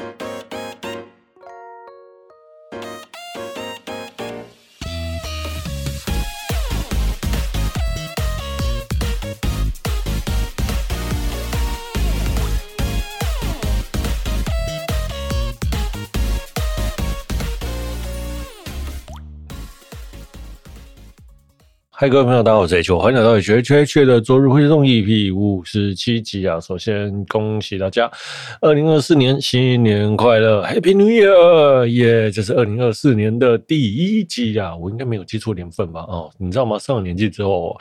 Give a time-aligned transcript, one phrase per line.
[0.00, 0.29] ん?
[22.00, 26.58] 嗨，各位朋友，大家好，我是 H，欢迎来到学缺缺的周日会动 EP 五十七集啊！
[26.58, 28.10] 首先恭喜大家，
[28.62, 31.86] 二零二四年新年快乐，Happy New Year！
[31.88, 34.74] 耶，这是二零二四年的第一集啊！
[34.74, 36.00] 我应该没有记错年份吧？
[36.08, 36.78] 哦，你知道吗？
[36.78, 37.78] 上了年纪之后，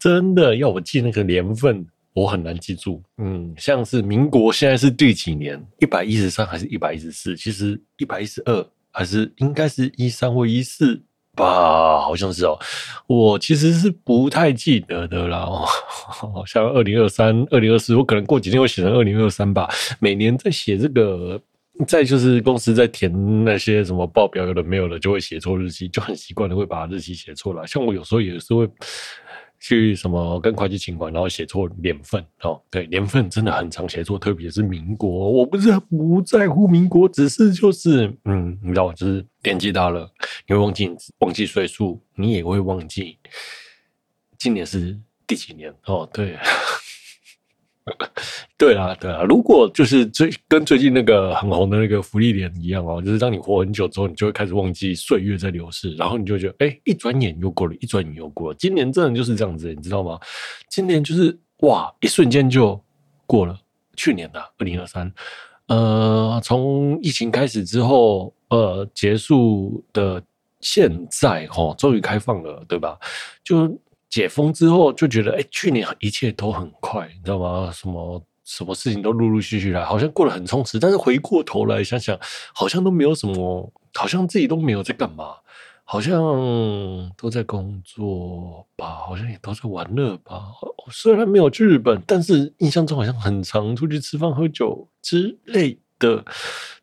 [0.00, 3.00] 真的要我记那个年份，我很难记住。
[3.18, 5.64] 嗯，像是民国现在是第几年？
[5.78, 7.36] 一百一十三还是一百一十四？
[7.36, 11.00] 其实一百一十二还是应该是一三或一四。
[11.36, 12.58] 吧，好像是哦，
[13.06, 15.46] 我其实是不太记得的啦。
[15.46, 19.68] 好像二零二三、二零二四，我可能过几天会写成二零二三吧。
[19.98, 21.40] 每年在写这个，
[21.86, 27.66] 再就是公司在填那些什么报表，有的没有的，就会写错日期，就很习惯的会把日期写错了。
[27.66, 28.68] 像我有时候也是会。
[29.60, 35.30] 去什么跟会计情况，然后写错年份哦，对，年份真的很常写错，特别是民国。
[35.30, 40.10] 我不是不在乎民国，只是就是嗯，你知道，就是年纪大了，
[40.48, 43.18] 你会忘记忘记岁数，你也会忘记
[44.38, 46.38] 今年是第几年哦，对。
[48.56, 58.56] 对啊，对啊，如果就是最跟最近那个很红的那个芙莉莲一样哦，就是当你活很久之后，你就会开始忘记岁月在流逝，然后你就觉得，哎，一转眼又过了，一转眼又过了。
[58.58, 60.18] 今年真的就是这样子，你知道吗？
[60.68, 62.80] 今年就是哇，一瞬间就
[63.26, 63.58] 过了。
[63.96, 65.12] 去年的二零二三，
[65.66, 70.22] 呃，从疫情开始之后，呃，结束的
[70.60, 72.98] 现在，哦，终于开放了，对吧？
[73.42, 73.66] 就。
[74.10, 77.70] 解封之后就觉得，哎、去年一切都很快，你知道吗？
[77.72, 80.80] 什么什么事情都陆陆续续来，好像过得很充实。
[80.80, 82.18] 但是回过头来想想，
[82.52, 85.36] 好像都没有什么，好像自己都没有在干嘛，
[85.84, 86.20] 好像
[87.16, 90.48] 都在工作吧，好像也都在玩乐吧。
[90.90, 96.24] 虽然没有去日本，但是印象中好像很常出去吃饭喝酒之类的。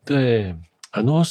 [0.05, 0.55] 对，
[0.91, 1.21] 很多。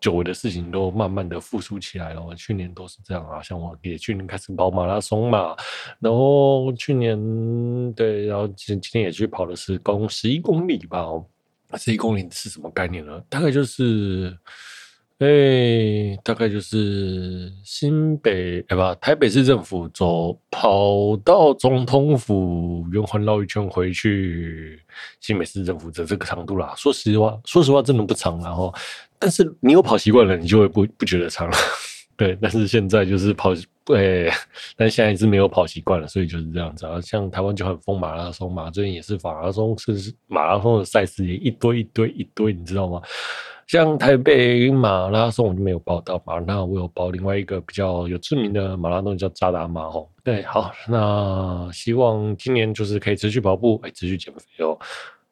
[0.00, 2.34] 久违的事情都慢慢的复苏起来了。
[2.34, 5.56] 去年都是这样啊，像我也去年开始跑马拉松嘛，
[5.98, 11.06] 然后去年对，然后今今天也去跑了十公十一公里吧。
[11.74, 13.20] 十一公里是什么概念呢？
[13.28, 14.38] 大概就是，
[15.18, 24.78] 哎、大概就是新北哎吧，台北市政府走跑到总统府圆环绕一圈回去
[25.20, 26.74] 新北市政府的这个长度啦。
[26.76, 28.74] 说实话，说实话真的不长，然后。
[29.18, 31.56] 但是你有跑习惯了，你就会不不觉得长了，
[32.18, 32.36] 对。
[32.38, 33.54] 但是现在就是跑，
[33.86, 34.30] 对，
[34.76, 37.00] 但现在是没有跑习惯了，所以就是这样子啊。
[37.00, 43.00] 像台湾就很疯马拉松嘛，最近也是马拉松，是马拉松的赛事也一堆一堆一堆，你知道吗？
[43.66, 50.06] 像台北马拉松我就没有报到嘛，那我有报另外一个比较有知名的马拉松叫扎打马哦。
[50.22, 54.78] 对，好，那希望今年就是可以持续跑步，哎，持续减肥哦。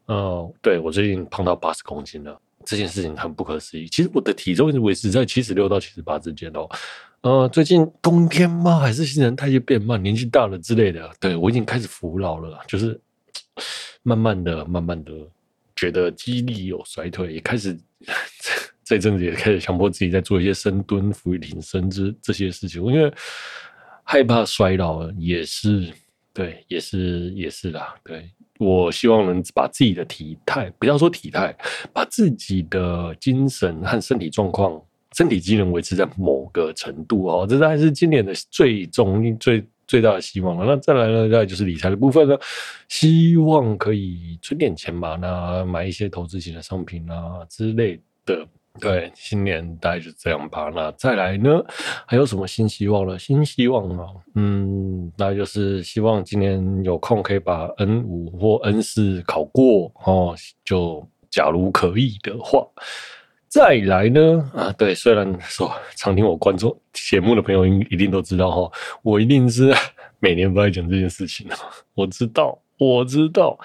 [0.07, 2.37] 嗯、呃，对，我最近胖到八十公斤了。
[2.67, 3.87] 这件事情很不可思议。
[3.87, 6.67] 其实我的体重一直维持在七十六到七十八之间哦。
[7.21, 8.79] 呃，最近冬天吗？
[8.79, 11.11] 还是新陈代谢变慢，年纪大了之类的？
[11.21, 12.99] 对，我已经开始服老了，就是
[14.03, 15.13] 慢慢的、慢慢的
[15.77, 17.79] 觉得肌力有衰退，也开始
[18.85, 23.13] 这阵子也开始强迫自己在做一些深蹲、俯卧撑之这些事情，因为
[24.03, 25.91] 害怕衰老，也是
[26.33, 28.31] 对，也是也是啦，对。
[28.61, 31.53] 我希望能把自己的体态，不要说体态，
[31.93, 34.81] 把自己的精神和身体状况、
[35.17, 40.65] 身体机能维持在某个程度哦，这还是今年的最重、最最大的希望了。
[40.67, 42.37] 那再来呢，再就是理财的部分呢，
[42.89, 48.47] 希望可以存点钱吧，那买一些投资型的商品啊之类的。
[48.81, 50.69] 对，新年大概就这样吧。
[50.75, 51.63] 那再来呢？
[52.07, 53.17] 还有什么新希望呢？
[53.17, 60.35] 新希望啊，嗯，那就是希望今年有空可以把 N 五或 N 四考过哦。
[60.65, 62.67] 就假如可以的话，
[63.55, 64.51] 再来呢？
[64.53, 69.73] 啊，对，虽然说常听我观众节目的朋友应一定都知道哈，我一定是
[70.19, 71.55] 每年都在讲这件事情的。
[71.95, 73.57] 我知道，我知道。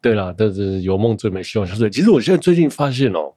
[0.00, 1.90] 对啦，但是有梦最美，希望相随。
[1.90, 3.30] 其实我现在最近发现哦，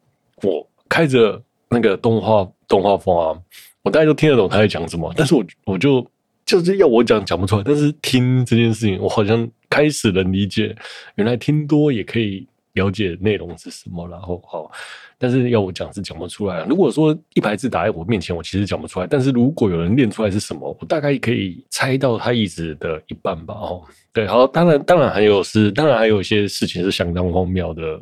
[0.43, 0.65] 我。
[0.87, 3.37] 开着那个动画动画风啊，
[3.81, 6.05] 我大概都听得懂他在讲什么，但是我我就
[6.45, 10.73] 就是要我讲讲不出来，但是听这件事情，我好像开始能理解，
[11.15, 14.71] 原来听多也可以了解内容是什么，然后好，
[15.17, 16.65] 但是要我讲是讲不出来。
[16.65, 23.53] 如果说一排字打在我面前，我其实讲不出来，但是如果有人念出来是什么，我大概可以猜到他意思的一半吧。
[23.53, 23.81] 哦，
[24.11, 27.99] 对，好，当然当然还有是，当然还有一些事情是相当荒谬的。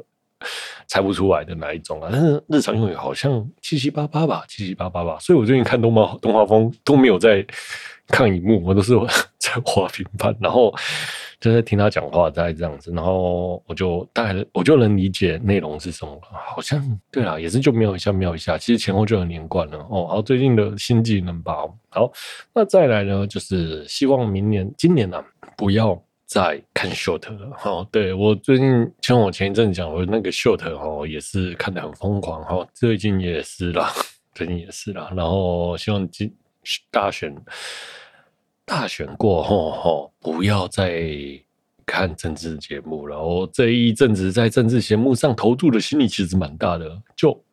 [0.87, 2.09] 猜不出来的哪一种啊。
[2.11, 5.15] 但是日常用语好像七七八八吧，七七八八吧。
[5.19, 7.45] 所以我最近看动漫动画风都没有在
[8.07, 8.93] 看荧幕，我都是
[9.37, 10.73] 在滑平板，然后。
[11.41, 16.21] 就在听他讲话，在这样子，然后我就大概我就能理解内容是什么。
[16.21, 16.79] 好像
[17.11, 20.05] 对啦，也是就瞄一下瞄一下，其实前后就很连贯了哦。
[20.05, 21.53] 好，最近的新技能吧。
[21.89, 22.11] 好，
[22.53, 25.25] 那再来呢，就是希望明年、今年呢、啊，
[25.57, 27.49] 不要再看 short 了。
[27.57, 32.43] 好，对我最近像我前一阵讲，我那个 short 哦，也是看得很疯狂。
[32.43, 33.91] 哈，最近也是啦，
[34.35, 35.11] 最近也是啦。
[35.15, 36.31] 然后希望今
[36.91, 37.35] 大选。
[38.65, 41.13] 大选过后， 吼，不要再
[41.85, 43.21] 看政治节目了。
[43.21, 47.43] 我这一阵子在政治节目上投注的心力其实蛮大的，就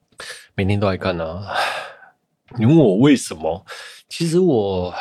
[0.54, 1.42] 每天都爱看啊。
[2.58, 3.64] 你问我为什么？
[4.08, 4.94] 其实我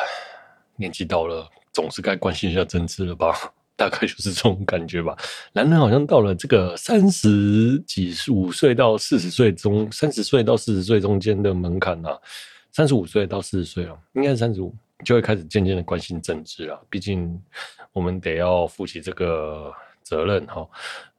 [0.76, 3.34] 年纪到了，总是该关心一下政治了吧？
[3.76, 5.16] 大概就是这种感觉吧。
[5.52, 12.18] 男人好像到了这个三十几五岁到四十岁中，三十岁到四十岁中间的门槛啊，
[12.72, 14.74] 三十五岁到四十岁了，应该是三十五。
[15.04, 17.40] 就会开始渐渐的关心政治了，毕竟
[17.92, 19.72] 我们得要负起这个
[20.02, 20.68] 责任哈，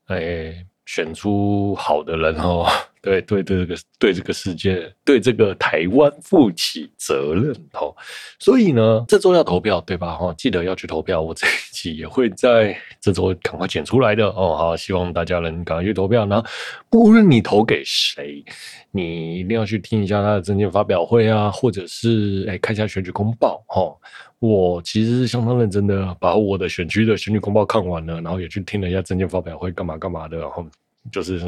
[0.08, 2.70] 哎，选出好的人哈，
[3.02, 7.96] 对对对，这个对这个世界，对这个台湾负起责任哦，
[8.40, 10.16] 所以呢，这周要投票对吧？
[10.16, 14.56] 哈，记得要去投票，我这一期也会在这周赶快剪出来的哦。
[14.56, 16.44] 好，希望大家能赶快去投票，那
[16.90, 18.44] 不论你投给谁。
[18.92, 23.96] 你一定要去听一下他的政见发表会啊，或者是哎看一下选举公报哦。
[24.40, 30.66] 我其实是相当认真的把我的选区的选举公报看完了，然后也去听了一下政见发表会干嘛干嘛的，然后
[31.12, 31.40] 就是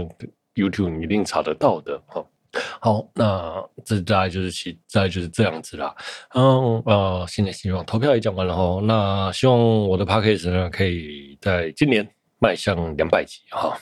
[0.56, 2.26] YouTube 你一定查得到的哈。
[2.82, 5.96] 好，那这大概就是其大概就是这样子啦。
[6.36, 9.58] 嗯呃，新年希望投票也讲完了哈，那希望
[9.88, 12.06] 我的 Podcast 呢可以在今年
[12.40, 13.78] 迈向两百集哈。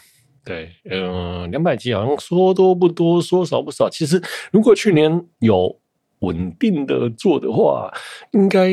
[0.45, 3.89] 对，嗯，两百集好像说多不多，说少不少。
[3.89, 5.80] 其实如果去年有
[6.19, 7.92] 稳定的做的话，
[8.33, 8.69] 应该，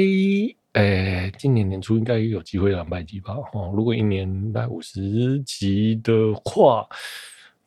[0.73, 3.35] 诶，今年年初应该有机会两百集吧？
[3.55, 6.13] 哦，如果一年来五十集的
[6.45, 6.87] 话，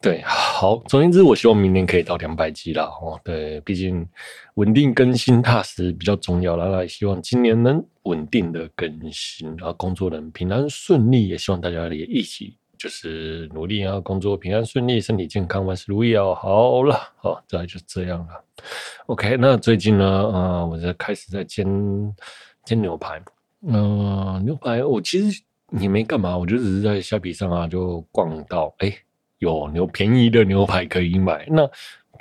[0.02, 0.82] 对，好。
[0.88, 2.86] 总言之，我希望明年可以到两百集啦。
[2.86, 4.08] 哦，对，毕竟
[4.56, 6.68] 稳定更新踏实比较重要啦。
[6.68, 12.56] 那希望今年能稳定的更新，然后工作能平安顺利，也希望大家也一起。
[12.78, 16.34] 就是努力啊，工作平安顺利，身体健康，万事如意哦。
[16.34, 18.42] 好了，好，再来就这样了。
[19.08, 21.68] OK，那最近呢，啊、我在开始在煎
[22.64, 23.22] 煎牛排。
[23.68, 25.44] 嗯、牛排我其实
[25.78, 28.96] 也没干嘛，我就只是在虾皮上啊，就逛到，哎，
[29.40, 31.46] 有牛便宜的牛排可以买。
[31.50, 31.70] 那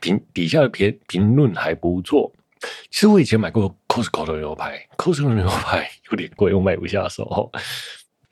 [0.01, 2.33] 评底下的评评论还不错。
[2.91, 7.51] 其实我以前买过 Costco 的牛排，Costco 的牛排 有点贵，我买不下手。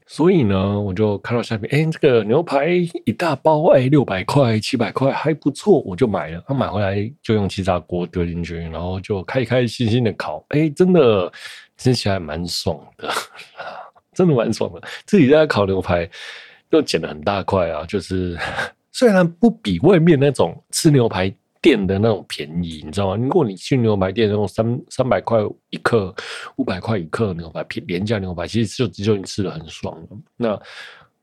[0.08, 2.68] 所以呢，我就看到下面，哎、欸，这个牛排
[3.04, 6.40] 一大包，哎，六百块、七百块，还不错，我就买了。
[6.46, 11.32] 他买回来就用气炸锅丢进去，然后就开开心心的烤，哎、真的
[11.76, 13.12] 吃起来蛮爽的，
[14.14, 14.80] 真的蛮爽的。
[15.04, 16.08] 自己在烤牛排
[16.70, 18.38] 又剪了很大块啊，就是
[18.96, 21.34] 虽然不比外面那种吃牛排。
[21.62, 23.16] 店的那种便宜，你知道吗？
[23.16, 25.40] 如果你去牛排店，那种三三百块
[25.70, 26.14] 一克、
[26.58, 30.08] 五百块一克牛排，便廉价牛排，其实就就已经吃的很爽了。
[30.36, 30.62] 那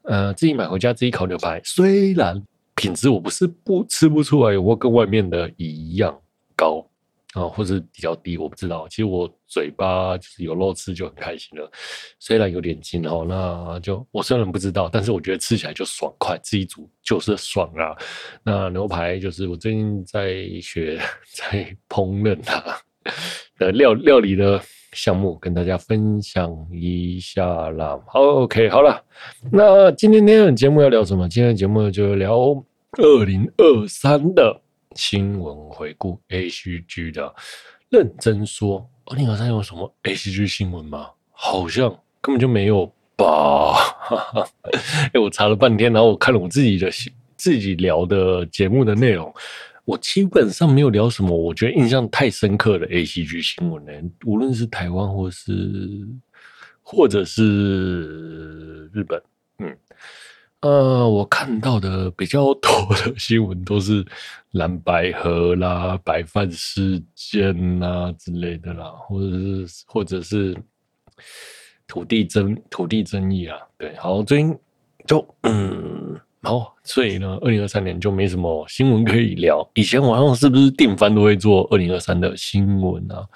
[0.02, 2.44] 呃，自己买回家自己烤牛排，虽然
[2.75, 6.14] 品质我不是不吃不出来，我跟外面的一样
[6.58, 6.86] 高。
[7.34, 8.88] 啊，或是比较低，我不知道。
[8.88, 11.72] 其实我嘴巴就是有肉吃就很开心了，
[12.20, 17.98] 虽然有点筋哦，那就我虽然不知道，但是我觉得吃起来就爽快，自己煮就是爽啊。
[18.44, 21.00] 那牛排就是我最近在学
[21.34, 22.63] 在烹饪它
[23.58, 24.62] 的料料理的
[24.92, 28.00] 项目，跟大家分享一下啦。
[28.08, 29.04] 好，OK，好了，
[29.52, 31.28] 那今天的节目要聊什么？
[31.28, 32.38] 今天的节目就聊
[32.98, 34.62] 二零二三的。
[34.96, 37.34] 新闻回顾 ACG 的，
[37.90, 41.10] 认真说，二零二三有什么 ACG 新闻吗？
[41.32, 41.90] 好像
[42.22, 42.86] 根本就没有
[43.16, 43.76] 吧。
[44.64, 46.90] 哎、欸，我查了半天，然后我看了我自己的
[47.36, 49.34] 自己聊的节目的内容，
[49.86, 53.92] 我基本上没有聊什么我觉得印象太深刻的 ACG 新闻呢。
[54.26, 56.08] 无论是台湾或是
[56.82, 59.22] 或者是日本，
[60.63, 64.03] 呃，我看到的比较多的 新闻都是
[64.51, 69.29] 蓝白河啦、白饭事件呐之类的啦，或者
[69.67, 70.58] 是或者是
[71.86, 73.58] 土地争土地争议啊。
[73.77, 74.58] 对，好，最近
[75.05, 79.70] 就嗯，好，所以呢，二零二三年就没什么新闻可以聊。
[79.74, 83.27] 以前晚上是不是定番都会做二零二三的新闻啊？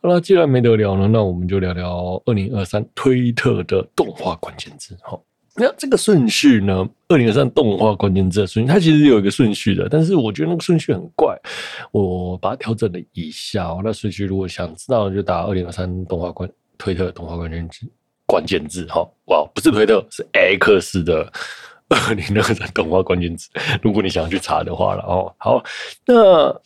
[0.00, 4.96] 好了，既然没得聊了，那我们就聊聊二零二三推特的动画关键字。
[5.02, 5.20] 好。
[5.58, 6.86] 那这个顺序呢？
[7.08, 11.34] 二零二三动画关键字顺序，它其实有一个顺序的，但是我觉得那个顺序很怪，
[11.92, 13.74] 我把它调整了一下。
[13.82, 17.86] 那顺序如果想知道，就打二零二三动画关推特动画关键字
[18.26, 21.32] 关键字哈，哇，不是推特，是 X 的
[21.88, 23.48] 二零二三动画关键字。
[23.80, 25.64] 如果你想要去查的话了哦，好，
[26.04, 26.60] 那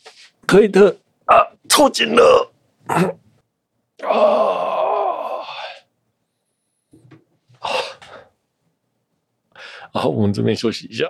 [0.47, 0.89] 推特
[1.25, 1.37] 啊，
[1.69, 2.51] 抽筋了
[4.03, 4.90] 啊。
[9.93, 11.05] 好，我们这边休息一下。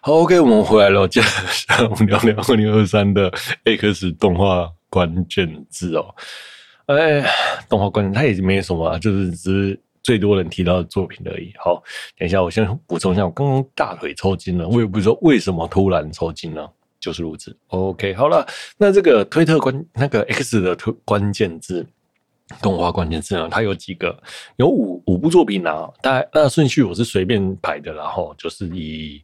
[0.00, 1.08] 好，OK，我们回来了。
[1.08, 3.30] 接下来我们聊聊二零二三的
[3.64, 6.14] X 动画关键字哦。
[6.88, 7.22] 哎，
[7.68, 11.52] 动画观念它也没什么，就是只是最多人提到的作品而已。
[11.58, 11.82] 好，
[12.16, 17.54] 等一下，我先补充一下，我刚刚大腿抽筋了，我也不知道为什么突然抽筋了，就是如此。
[17.66, 18.46] OK，好了，
[18.78, 21.86] 那这个推特关那个 X 的推关键字，
[22.62, 24.18] 动画关键字呢，它有几个？
[24.56, 29.22] 有五五部作品啊，大概那顺序我是随便排的，然后就是以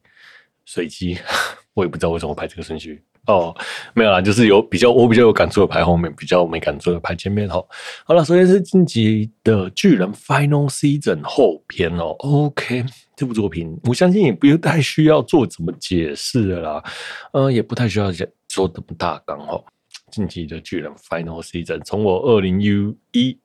[0.67, 1.17] 随机，
[1.73, 3.03] 我也不知道为什么排这个顺序。
[3.27, 3.55] 哦，
[3.95, 7.63] 没有啦，就是有比较我比较有感触的排后面，比较没感触的排前面哈。
[8.05, 12.15] 好了，首先是进击的巨人 Final Season 后篇哦。
[12.19, 12.85] OK，
[13.17, 16.85] 这部作品我相信也不太需要做怎么解释的啦，
[17.33, 18.13] 呃，也不太需要
[18.47, 19.65] 做怎么大纲哦。
[20.11, 23.39] 进击的巨人 Final Season 从我二零一一，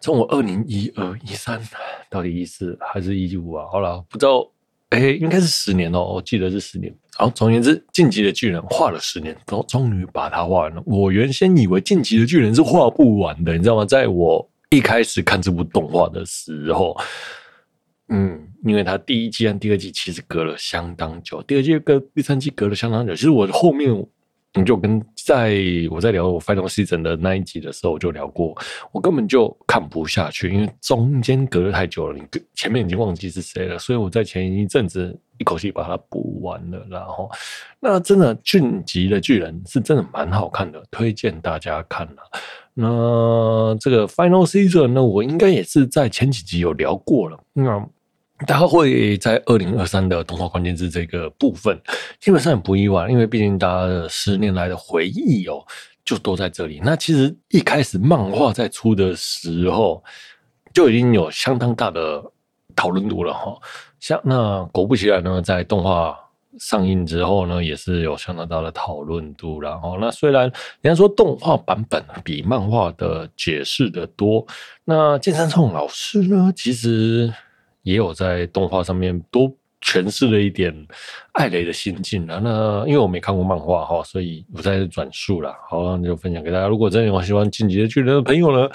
[0.00, 1.60] 从我二零一二一三
[2.08, 3.66] 到底一四还是一五啊？
[3.70, 4.48] 好了，不知道。
[4.90, 6.92] 哎，应该是十年哦，我记得是十年。
[7.20, 10.82] 好，总而言之，《进击的巨人》画了十年，终终于把它画完了。
[10.86, 13.84] 我原先以为《进击的巨人》是画不完的，你知道吗？
[13.84, 16.98] 在我一开始看这部动画的时候，
[18.08, 23.14] 嗯，因为它第一季和第二季其实隔了相当久，第二季跟第三季隔了相当久。
[23.14, 24.02] 其实我后面。
[24.54, 25.54] 你就跟在
[25.92, 28.52] 我在聊我 Final Season 的那一集的时候，我就聊过，
[28.90, 32.24] 我根本就看不下去，因为中间隔了太久了，你
[32.54, 36.86] 前面已经忘记是谁了，所以我在前一阵子一口气把它补完了。
[36.88, 37.28] 然后，
[37.80, 42.22] 那真的进击的巨人是真的蛮好看的，推荐大家看了。
[42.74, 47.38] 那这个 Final Season 呢，我应该也是在前几集有聊过了。
[47.54, 47.88] 那
[48.46, 51.78] 大家会在二零二三的动画关键字这个部分，
[52.20, 55.62] 基本上也不意外，因为毕竟大家的十年来的回忆哦，
[56.04, 56.80] 就都在这里。
[56.82, 60.02] 那其实一开始漫画在出的时候，
[60.72, 62.22] 就已经有相当大的
[62.74, 63.58] 讨论度了哈。
[64.00, 66.18] 像那果不其然呢，在动画
[66.58, 69.60] 上映之后呢，也是有相当大的讨论度。
[69.60, 74.44] 然后那虽然人家说动画版本比漫画的解释的多，
[74.84, 77.32] 那谏山创老师呢，其实。
[77.82, 80.70] 也有在动画上面多诠释了一点
[81.32, 82.38] 艾雷的心境啊。
[82.44, 85.50] 那因为我没看过漫画哈，所以不再转述了。
[85.66, 86.68] 好，那就分享给大家。
[86.68, 88.68] 如果真的有喜欢《进击的巨人》的朋友呢，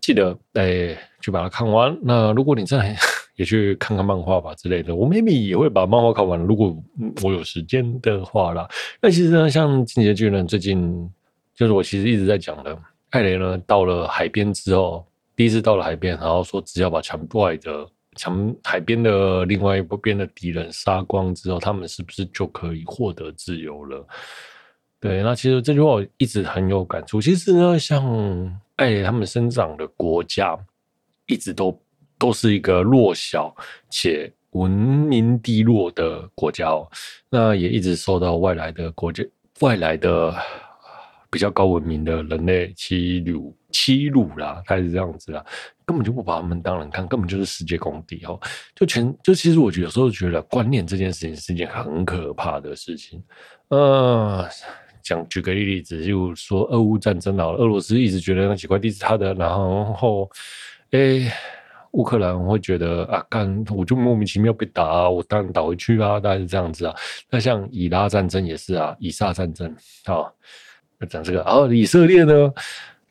[0.00, 1.96] 记得哎去把它看完。
[2.02, 2.96] 那如果你真的
[3.36, 6.38] 也去看看漫画吧之类的，我 maybe 也会把漫画看完。
[6.40, 6.76] 如果
[7.22, 8.68] 我有时间的话啦。
[9.00, 11.08] 那其实呢，像《进击的巨人》最近
[11.54, 12.76] 就是我其实一直在讲的，
[13.10, 17.86] 艾雷呢到了海边之后，第一次到了海边，然后说只要把墙外的。
[18.18, 24.06] 将海边的另外一边的敌人杀光之后，他们是不是就可以获得自由了？
[24.98, 27.20] 对，那其实这句话我一直很有感触。
[27.20, 28.02] 其实呢，像
[28.76, 30.58] 艾雷，他们生长的国家
[31.26, 31.78] 一直都
[32.18, 33.54] 都是一个弱小
[33.90, 36.88] 且文明低落的国家哦，
[37.30, 39.22] 那也一直受到外来的国家、
[39.60, 40.34] 外来的
[41.30, 43.56] 比较高文明的人类欺辱。
[43.72, 45.44] 欺辱啦，他是这样子啦，
[45.84, 48.40] 根本就不把他们当人看，根本就是世界公敌哦。
[48.74, 53.22] 就全就其实我有时候觉得观念这件事情是一件很可怕的事情。
[53.68, 54.48] 呃，
[55.02, 60.30] 讲举个例子，就说俄乌战争了，俄罗斯一直觉得那几块地是他的，然后
[60.92, 61.30] 诶，
[61.96, 66.94] 乌克兰会觉得啊，干我就莫名其妙被打啊，我当然打回去啊，大概是这样子啊。
[67.30, 69.68] 那像以拉战争也是啊，以撒战争
[70.04, 70.24] 啊，
[71.08, 72.52] 讲这个，然后以色列呢？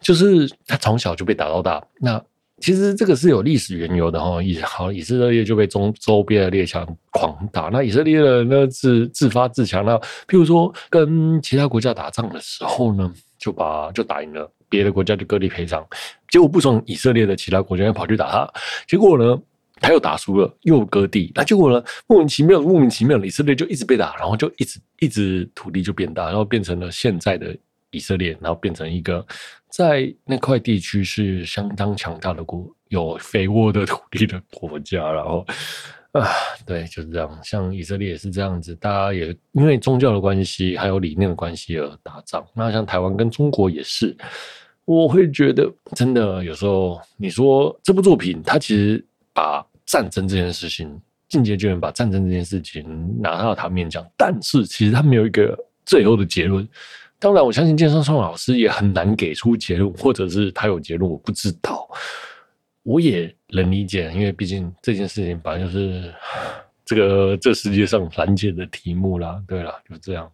[0.01, 2.23] 就是他从小就被打到大，那
[2.59, 4.43] 其实这个是有历史缘由的哈。
[4.43, 15.87] 以好以色列就被中周边的列强狂打，那以色列人呢自自发自强，那譬如说跟其他国家打仗的时候呢，就把就打赢了，别的国家就割地赔偿，
[16.27, 18.53] 结果不从以色列的其他国家又跑去打他，
[18.85, 19.41] 结果呢
[19.79, 27.55] 他又打输了，又割地，那结果呢莫名其妙莫名其妙以色列就一直被打，然后就一直一直土地就变大，然后变成了现在的
[27.91, 29.25] 以色列，然后变成一个。
[29.67, 35.45] 在那块地区是相当强大的国，有肥沃的土地的国家，然后
[36.13, 36.25] 啊，
[36.65, 37.39] 对，就是这样。
[37.43, 42.41] 像以色列也是这样子，大家也因为宗教的关系，还有理念的关系而打仗。
[42.53, 44.15] 那像台湾跟中国也是，
[44.85, 50.99] 我会觉得真的有时候，你说这部作品，它其实把战争这件事情。
[51.27, 52.85] 进阶巨人把战争这件事情
[53.19, 56.65] 拿到台面讲，但是其实他没有一个最后的结论。
[57.17, 61.89] 当然，我相信剑创创老师也很难给出结论，或者是他有结论，我不知道。
[62.83, 66.13] 我也能理解，因为毕竟这件事情本来就是
[66.85, 69.41] 这个这世界上难解的题目啦。
[69.47, 70.31] 对啦，就这样。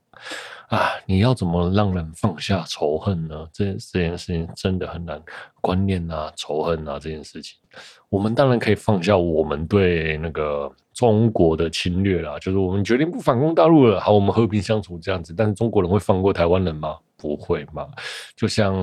[0.72, 3.46] 啊，你要怎么让人放下仇恨呢？
[3.52, 5.22] 这这件事情真的很难。
[5.60, 7.60] 观念啊，仇恨啊，这件事情，
[8.08, 15.34] 我们当然可以放下我们对那个中国的侵略啦，就是我们决定不反攻大陆了，好，我们和平相处这样子。
[15.36, 16.98] 但是中国人会放过台湾人吗？
[17.18, 17.86] 不会嘛。
[18.38, 18.74] 就像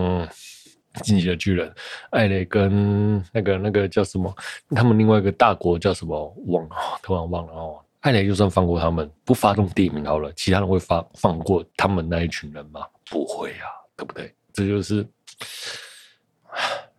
[1.02, 1.72] 进击的巨人，
[2.10, 4.30] 艾雷跟那个那个叫什么，
[4.76, 6.36] 他们另外一个大国叫什么？
[6.48, 7.80] 忘了，突然忘了哦。
[8.00, 12.82] 艾雷就算放过他们，不发动地名好了，其他人会放放过他们那一群人吗？
[13.10, 14.32] 不会、啊，对不对？
[14.52, 15.04] 这就是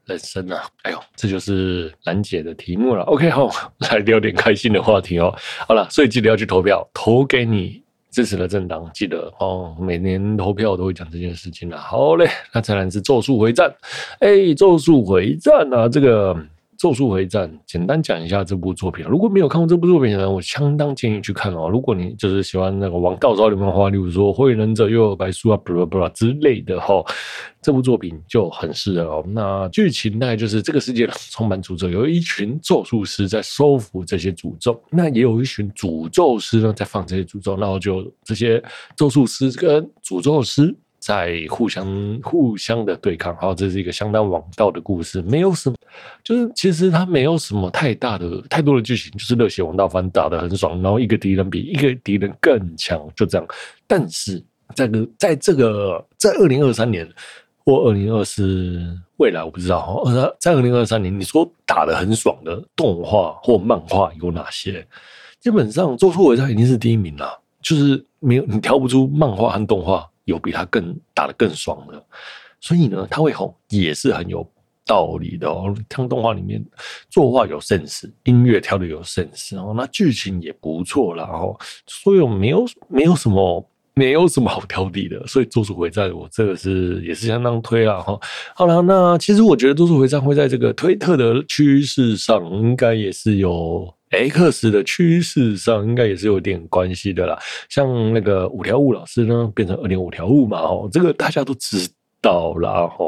[0.05, 0.67] 人生啊！
[0.83, 3.03] 哎呦，这就是兰姐的题目了。
[3.03, 5.33] OK，好，来聊点开心的话题哦。
[5.67, 8.89] 好了，所以记得要去投票，投给你支持的政党。
[8.93, 11.77] 记得哦，每年投票我都会讲这件事情了。
[11.77, 13.73] 好嘞，那再来是咒术回战。
[14.19, 16.35] 哎，咒术回战啊，这个。
[16.79, 19.05] 咒术回战，简单讲一下这部作品。
[19.05, 21.67] 如果没有看过这部作品的人，我相当建议去看哦。
[21.69, 27.03] 如果你就是喜欢那个王道招里面的话，例如说《火影忍者》又有白书啊，布拉布拉之类的哈，
[27.62, 29.25] 这部作品就很适合哦。
[29.27, 38.63] 那剧情大概就是这个世界充满诅咒，有一群咒术师在收服这些诅咒，那也有一群诅咒师呢在放这些诅咒，然后就这些
[38.95, 40.74] 咒术师跟诅咒师。
[40.99, 45.75] 在互相互相的对抗，好，这是一个相当王道的故事，没有什么，
[46.23, 53.47] 就是其实它没有什么太大的太多的剧情，就是热血王道番打得很爽，然后一个敌人比一个敌人更强，就这样。
[53.88, 54.43] 但是
[54.75, 57.07] 这个在这个在二零二三年
[57.65, 58.79] 或二零二四
[59.17, 64.85] 未来，我不知道哈，在二零二三年，你说打得很爽的动画或漫画有哪些？
[65.39, 70.05] 基本上《咒术回战》已经是第一名了，就是没有你挑不出漫画和动画。
[70.29, 72.05] 有比他更打得更爽的，
[72.61, 74.47] 所以呢，他会红也是很有
[74.85, 75.75] 道理的哦。
[75.89, 76.63] 像动画里面
[77.09, 85.15] 作画有 sense，音乐跳的有 sense 哦，那剧情也不错然后，所以没有没有什么没有什么好挑剔的。
[85.27, 88.17] 所以咒术回战我这个是也是相当推啊哈。
[88.55, 93.93] 好了，那其实我觉得咒术回战会在这个推特的趋势上，应该也是有。
[94.12, 97.38] X 的趋势上应该也是有点关系的啦，
[97.69, 101.88] 像那个五条悟老师呢，变成二点五条悟嘛，哦，这个大家都知
[102.19, 103.05] 道啦，哈。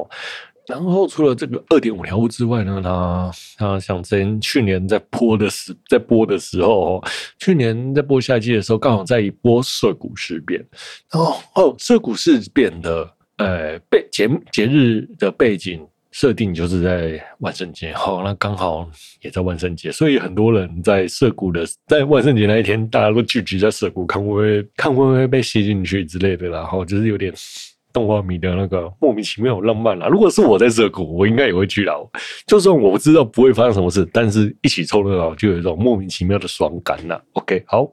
[0.72, 7.04] 然后除了这个二点五条悟之外呢，他他想，之前去年在播的时，在播的时候，
[7.38, 10.66] 去年在播下一季的时候，刚好在一波涩谷事变，
[11.12, 15.86] 哦哦，涩谷事变的呃背节节日的背景。
[16.14, 18.86] 设定就是在万圣节，好，那刚好
[19.22, 27.32] 也在万圣节，所以很多人在涩谷的，在万圣节那一天，大家都聚集在涩谷，看会不会看会不会被吸进去之类的，然后就是有点
[27.94, 30.08] 动画迷的那个莫名其妙浪漫啦。
[30.08, 31.94] 如果是我在涩谷，我应该也会去啦。
[32.48, 37.22] 就算我不知道不会发生什么事，但是一起凑热闹就有一种莫名其妙的爽感啦。
[37.34, 37.92] OK，好。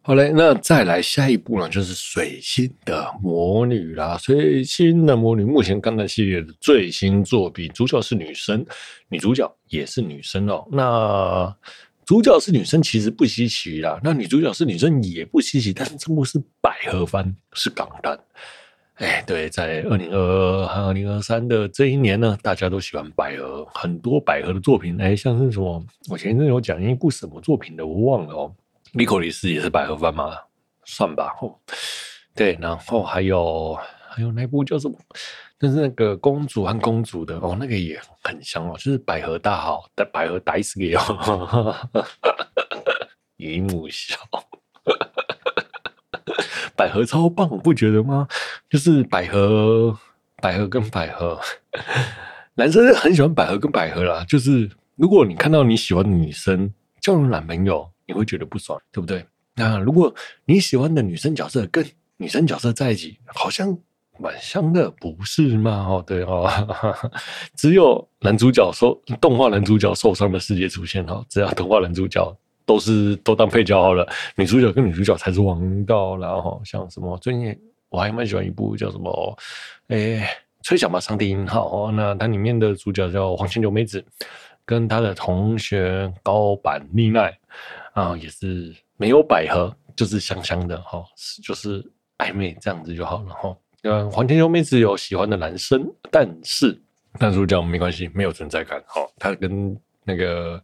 [0.00, 4.16] 好嘞，那再来下一部呢，就是水星的魔女啦。
[4.16, 8.64] 水星的魔女目前钢弹系列的最新作品，主角是女生，
[9.10, 10.66] 女主角也是女生哦。
[10.72, 11.54] 那
[12.06, 15.74] 主角是女生其实不稀奇啦，那女主角是女生也不稀奇。
[15.74, 18.18] 但是这部是百合番，是港弹。
[18.98, 25.00] 哎，对，在二零二二和二零二三的这一年呢，大家都喜欢百合，很多百合的作品。
[25.00, 25.80] 哎，像是什么，
[26.10, 28.52] 我前一阵有讲一部什么作品的，我忘了哦。
[28.94, 30.36] 莉可里斯也是百合番吗？
[30.84, 31.32] 算吧。
[31.40, 31.54] 哦，
[32.34, 34.96] 对，然后还有还有那部叫什么？
[35.60, 41.76] 就是那个公主和公主的哦，那个也很香哦，就是百合大好，百合大好き哦，
[43.38, 44.16] 姨母笑，
[46.78, 48.26] 百合超棒，不觉得吗？
[48.70, 49.98] 就是百合，
[50.40, 51.38] 百合跟百合，
[52.54, 54.24] 男生很喜欢百合跟百合啦。
[54.26, 57.90] 就是如果你看到你喜欢的女生交了男朋友。
[58.10, 59.22] 你会觉得不爽，对不对？
[59.54, 60.14] 那如果
[60.46, 61.86] 你喜欢的女生角色跟
[62.16, 63.76] 女生角色在一起，好像
[64.18, 65.84] 蛮像的，不是吗？
[65.86, 66.50] 哦，对哦，
[67.54, 72.34] 只有男主角受动画男主角受伤的世界出现哦，只要动画男主角
[72.68, 76.18] 都是都当配角好了，女主角跟女主角才是王道。
[76.18, 79.38] 然后像什么最近我还蛮喜欢一部叫什么，
[79.86, 80.22] 诶
[80.62, 81.90] 吹响吧，上帝音号哦。
[81.90, 84.04] 那它里面的主角叫黄千九妹子，
[84.66, 87.34] 跟她的同学高坂丽奈
[87.94, 91.02] 啊，也是没有百合，就是香香的哈，
[91.42, 91.82] 就是
[92.18, 93.56] 暧昧这样子就好了哈。
[93.84, 96.78] 嗯，黄千九妹子有喜欢的男生，但是
[97.18, 98.78] 男主角没关系，没有存在感。
[98.86, 100.60] 哈，他跟那个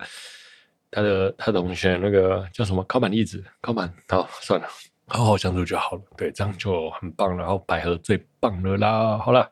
[0.94, 4.66] 他的他的同学那个叫什么高坂丽子，高坂，好算了。
[5.06, 7.36] 好好相处就好了，对，这样就很棒。
[7.36, 9.18] 然后百合最棒了啦。
[9.18, 9.46] 好了，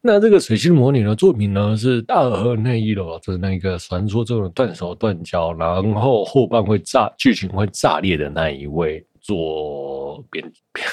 [0.00, 10.86] 那这个水星魔女的作品呢，是大河内一楼，就是那个传说中的断手断脚，然后后半会炸，剧情会炸裂的那一位做编编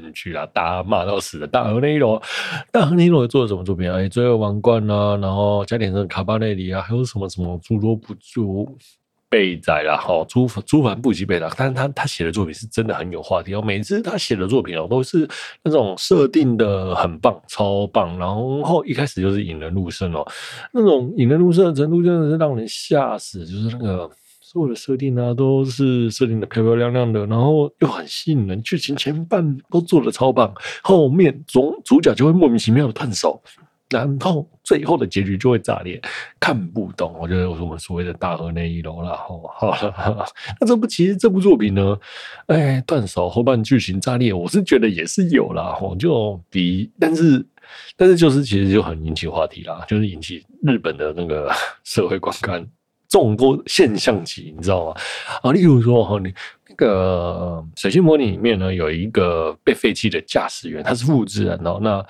[0.00, 2.18] 编剧啊，大家骂到死的大河内一楼，
[2.72, 3.92] 大河内一楼做了什么作品？
[3.92, 8.74] 哎，《罪恶王冠》啊，然后加点声卡巴内里啊，还有什么什么诸多不足。
[9.30, 13.60] 备载了哈，诸诸凡不及备载，但是他他写的作品是真的很有话题哦。
[13.60, 15.28] 每次他写的作品哦，都是
[15.62, 18.18] 那种设定的很棒，超棒。
[18.18, 20.26] 然后一开始就是引人入胜哦，
[20.72, 23.44] 那种引人入胜的程度真的是让人吓死。
[23.44, 24.10] 就是那个
[24.40, 28.62] 所有的设定啊，都是设定的漂漂亮亮的，然后又很吸引人。
[28.62, 30.50] 剧情前半都做的超棒，
[30.82, 33.42] 后面总主角就会莫名其妙的断手。
[33.90, 35.98] 然后最后的结局就会炸裂，
[36.38, 37.14] 看不懂。
[37.18, 39.16] 我觉得我们所谓的大河内一楼了。
[39.16, 39.74] 好，
[40.60, 41.98] 那这部其实这部作品呢，
[42.48, 45.78] 哎，断手后半剧情炸裂，我是觉得也是有啦。
[45.80, 47.42] 我，就比，但是
[47.96, 51.50] 但是就是其实就很引起话题啦，就是引起日本的那个
[51.84, 52.62] 社会观感
[53.08, 55.00] 众多现象级，你知道吗？
[55.42, 56.30] 啊，例如说哈，你
[56.68, 62.04] 那个水星模拟里面呢，有一个被废弃的驾驶员，他是复制人哦，那。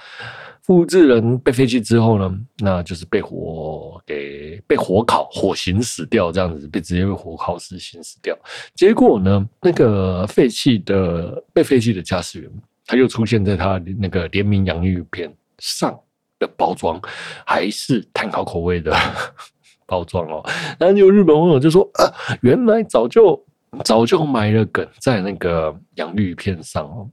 [0.68, 8.37] 复制人被废弃之后呢，那就是被火给被火烤，火刑死掉，这样子被直接被火烤死刑死掉。
[8.74, 12.50] 结果呢，那个废弃的被废弃的驾驶员，
[12.85, 15.98] 他又出现在他那个联名洋芋片上
[16.38, 17.00] 的包装，
[17.46, 18.94] 还是炭烤口味的
[19.88, 20.44] 包装哦。
[20.78, 23.42] 然后有日本网友就说啊，原来早就
[23.85, 27.09] 早就埋了梗在那个洋芋片上哦。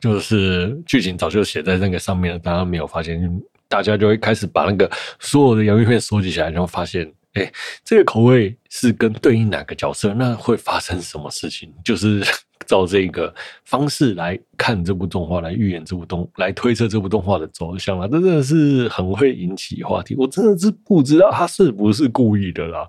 [0.00, 3.20] 就是剧情早就写在那个上面了，大家没有发现，
[3.68, 7.50] 大家就会开始把那个所有的洋芋片收集起来，然后发现，哎，
[7.84, 11.72] 这个口味是跟对应哪个角色，那会发生什么事情？
[11.84, 12.22] 就是
[12.66, 13.34] 照这个
[13.64, 20.14] 方式来看这部动画，来预演这部动，来推测这部动画的走向了，真的是很会引起话题。
[20.18, 22.86] 我真的是不知道他是不是故意的啦，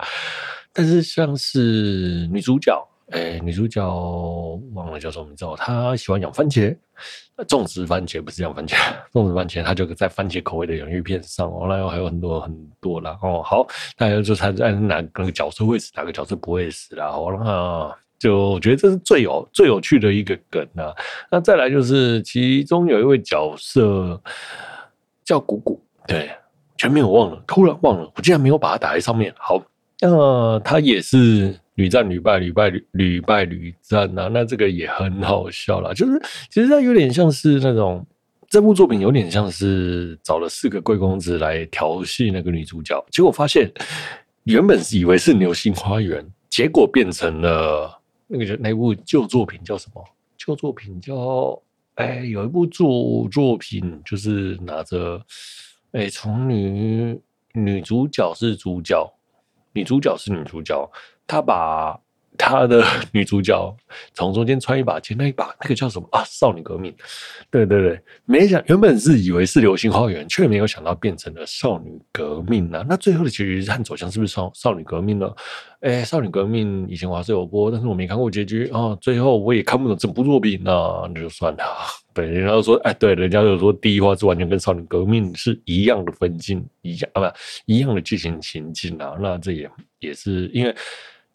[0.74, 2.88] 但是像是女主角。
[3.12, 3.84] 哎、女主角
[4.74, 6.76] 忘了叫什么名字，她喜欢养番茄，
[7.48, 8.76] 种植番茄不是养番茄，
[9.12, 13.41] 种植番茄，她就在番茄口味的洋芋片上哦，然后还有很多很多啦哦。
[13.43, 13.65] 好，
[13.98, 17.12] 大家就猜在哪个角色会死，哪个角色不会死啦。
[17.12, 20.93] 好，那就我觉得这是最有最有趣的一个梗啊。
[21.32, 24.22] 那再来就是其中有一位角色
[25.26, 26.30] 叫谷谷，对，
[26.78, 29.34] 全名我忘了，突然忘了，我竟然没有把它打在上面。
[29.36, 29.60] 好，
[30.00, 31.60] 那他也是。
[31.79, 34.27] 屡战屡败，屡败屡屡败屡战啊！
[34.27, 38.05] 那这个也很好笑啦，就是其实它有点像是那种
[38.49, 43.71] 这部作品有点像是找了四个贵公子来调戏那个女主角，结果发现
[44.43, 50.03] 原本是以为是流星花园，结果变成了那个叫那部旧作品叫什么？
[50.37, 51.57] 旧作品叫
[51.95, 55.21] 哎，有一部作作品就是拿着
[55.93, 57.17] 哎，从女
[57.53, 59.09] 女主角是主角，
[59.73, 60.89] 女主角是女主角。
[61.27, 61.99] 她把
[62.39, 63.78] 他的女主角
[64.13, 66.23] 从中间穿一把剑，那一把那个叫什么啊？
[66.25, 66.95] 少女革命，
[67.52, 72.86] 对对对，没想原本是以为是流星花园，却没有想到变成了少女革命呢、啊。
[72.88, 75.30] 那最后的结局和走向是不是少少女革命呢？
[75.82, 78.97] 哎，少女革命以前华视有播，但是我没看过结局啊。
[79.02, 80.71] 最后我也看不懂整部作品呢、
[81.13, 81.63] 那就算了。
[82.13, 89.15] 对，人家说，哎，对，人家就说第一话是完全跟少女革命是一样的分镜，一样啊，不一样的剧情情境啊。
[89.19, 90.73] 那这也也是因为。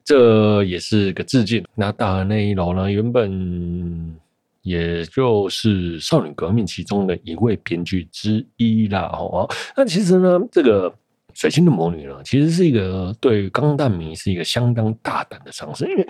[0.04, 1.64] 这也是个致敬。
[1.74, 4.14] 那大河内一楼呢，原本
[4.62, 9.10] 也就是少女革命其中的一位编剧之一啦。
[9.12, 10.94] 哦，那其实呢，这个
[11.32, 16.06] 水星的魔女呢，其实是一个对钢弹迷是一个相当大胆的尝试，因为。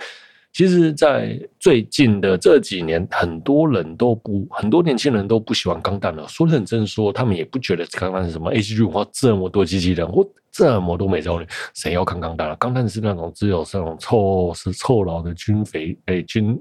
[0.55, 6.25] 其实，在最近的这几年，很多人都不，很多年轻人都不喜欢钢弹了。
[6.29, 12.55] 说认真说，他们也不觉得钢弹是什么 H G 文化，这么多机器人或这么多美少女，谁要看钢弹了？
[12.55, 16.57] 钢弹是那种只有这种臭是臭老的军肥哎军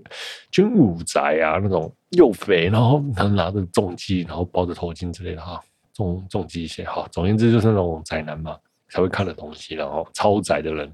[0.50, 5.60] 军武宅啊，那种又肥，然后能拿着重机，然后包着头巾之类的哈，
[5.94, 7.06] 重重机械哈。
[7.12, 8.56] 总而言之，就是那种宅男嘛。
[8.94, 10.88] 才会看的东西，然后超宅的人，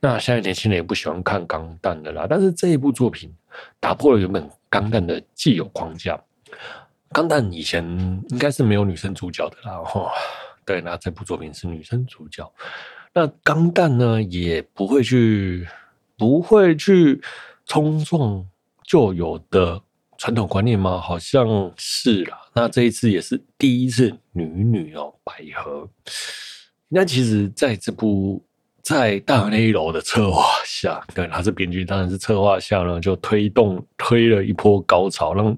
[0.00, 2.26] 那现在年轻人也不喜欢看钢弹的啦。
[2.28, 3.32] 但是这一部作品
[3.78, 6.20] 打破了原本钢弹的既有框架，
[7.12, 7.84] 钢弹以前
[8.30, 10.10] 应该是没有女生主角的啦， 哦，
[10.64, 12.52] 对，那这部作品是女生主角。
[13.12, 15.64] 那钢弹呢，也不会去，
[16.16, 17.22] 不会去
[17.66, 18.44] 冲撞
[18.82, 19.80] 旧有的
[20.16, 21.00] 传统观念吗？
[21.00, 22.40] 好像是啦。
[22.52, 25.88] 那这一次也是第一次女女哦，百合。
[26.88, 28.42] 那其实在这部
[28.82, 35.54] 在大河内一楼的策划下，对，他是编剧，当然是策划下呢，就推动推了一波高潮，让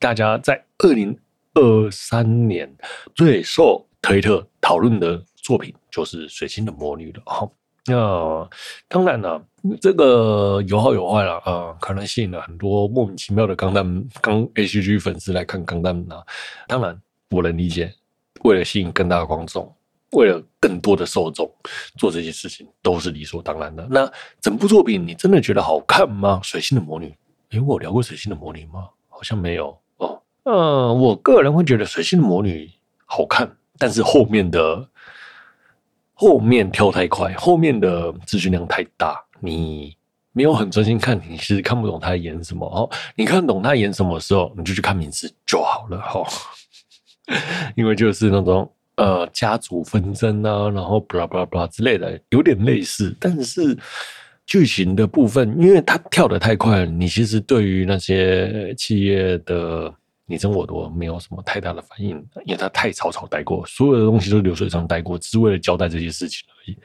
[0.00, 1.16] 大家在二零
[1.54, 2.68] 二三年
[3.14, 7.22] 最受推特讨论的作品就是《水星的魔女》了。
[7.26, 7.48] 哈，
[7.86, 8.48] 那
[8.88, 9.40] 当然了，
[9.80, 16.24] 这个有好有坏了啊，可能吸引了很多莫名其妙的钢弹钢 H G 粉丝来看钢弹啊。
[16.66, 17.94] 当然，我能理解，
[18.42, 19.72] 为了吸引更大的观众。
[20.14, 21.50] 为了更多的受众
[21.98, 23.86] 做这些事情都是理所当然的。
[23.90, 26.40] 那整部作品你真的觉得好看吗？
[26.42, 27.14] 水星的魔女，
[27.50, 28.88] 诶，我有聊过水星的魔女吗？
[29.08, 30.22] 好像没有哦。
[30.44, 32.70] 嗯，我个人会觉得水星的魔女
[33.04, 34.88] 好看，但是后面的
[36.14, 39.96] 后面跳太快，后面的资讯量太大，你
[40.32, 42.66] 没有很专心看，你其实看不懂他演什么。
[42.66, 46.00] 哦，你看懂他演什么的时候，你就去看名字就好了。
[46.00, 46.24] 哈，
[47.76, 48.70] 因为就是那种。
[48.96, 53.14] 呃，家族纷争啊，然后巴拉巴拉巴拉之类的，有点类似。
[53.18, 53.76] 但是
[54.46, 59.92] 剧情的部分，因为它跳得太快，你其实对于那些企业的
[60.26, 62.10] 你争我夺没有什么太大的反应，
[62.44, 66.78] 因为它太草草带过，所有的东西都流水上带过，只是为了交代这些事情而已。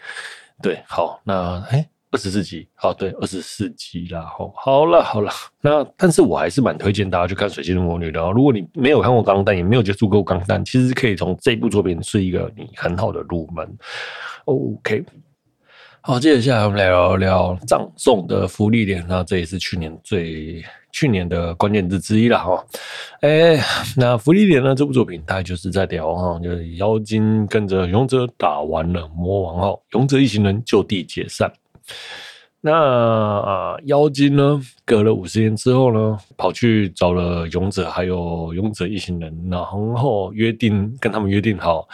[0.62, 1.88] 对，好，那哎。
[2.12, 8.32] 二十四集，好，对，二十四集啦，好，好了，好了，那但是我还是蛮推荐大家去看《水星的魔女》的哦。
[8.36, 13.78] 如果你没有看过《钢弹》，也没有接触过《钢弹》，其实可以从这部作品是一个你很好的入门。
[14.45, 15.06] OK，
[16.02, 22.65] 好，接下来我们来聊聊葬送的芙莉莲，那这也是去年最去年的关键字之一了哈。
[23.22, 23.63] 哎，
[23.95, 24.74] 那芙莉莲呢？
[24.74, 31.52] 这部作品大概就是在聊哈，就是妖精跟着勇者打完了魔王后，勇者一行人就地解散。
[32.62, 34.62] 那，妖精呢？
[34.84, 41.88] 隔了五十年之后呢，跑去找了勇者，还有勇者一行人，然后约定跟他们约定好，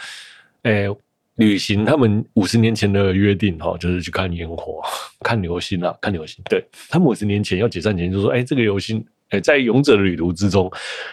[0.62, 0.88] 哎，
[1.36, 4.82] 履行他们五十年前的约定哈，就是去看烟火、
[5.22, 6.42] 看流星啊，看流星。
[6.50, 10.68] 对，他们五十年前要解散前就说，哎，这个流星，哎，在勇者的旅途之中，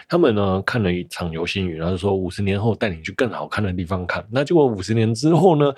[0.08, 4.26] 他们呢看了一场流星雨，然后说五十年后带你去更好看的地方看。
[4.32, 5.72] 那结果五十年之后呢？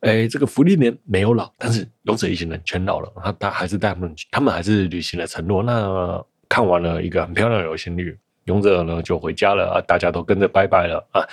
[0.00, 3.10] 哎，这个芙莉莲没有老，但是勇者一行人全老了。
[3.16, 5.62] 他他还是带他们，他们还是履行了承诺。
[5.62, 11.26] 那看完了一个很漂亮的流星雨，勇者呢就回家了啊，大家都跟着拜拜了啊。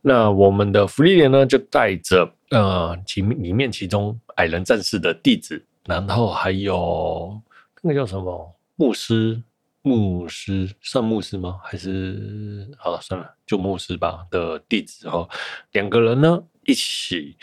[0.00, 7.40] 那我们的芙莉莲呢，就带着呃其里面其中矮人战士的弟子，然后还有
[7.82, 9.40] 那个叫什么牧师，
[9.80, 11.60] 牧师算牧师吗？
[11.62, 15.26] 还是好了算了，就牧师吧的弟子哈，
[15.70, 17.36] 两个人呢一起。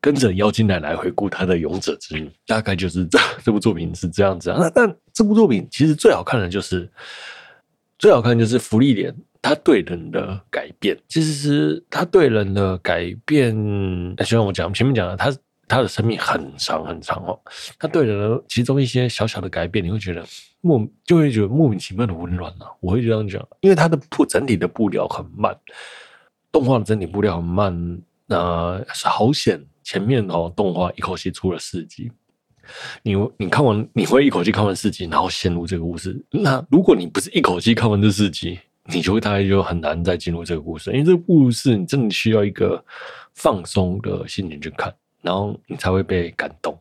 [0.00, 4.58] 跟着妖精奶奶回顾他的勇者之旅，大概就是这 这部作品是这样子啊。
[4.60, 6.88] 那但这部作品其实最好看的就是
[7.98, 13.54] 最好看就是芙莉莲他对人的改变，其实是他对人的改变。
[14.16, 15.32] 就像我讲前面讲的，他
[15.68, 17.38] 他的生命很长很长哦。
[17.78, 20.24] 他对人的其中一些小小的改变，你会觉得
[20.60, 22.66] 莫就会觉得莫名其妙的温暖啊。
[22.80, 25.56] 我会这样讲，因为他的步整体的步调很慢，
[26.50, 29.64] 动画的整体步调很慢，那、是好险。
[29.84, 32.10] 前面哦，动画一口气出了四集，
[33.04, 36.20] 你你看完你会一口气看完四集，然后陷入这个故事。
[36.28, 38.58] 那如果你不是一口气看完这四集，
[38.92, 42.84] 你就会大概就很难再进入这个故事，因为这个故事你真的需要一个
[43.34, 46.76] 放松的心情去看，然后你才会被感动。